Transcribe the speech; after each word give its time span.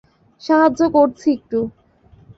সাহায্য 0.41 0.81
করছি 0.95 1.27
একটু। 1.37 1.59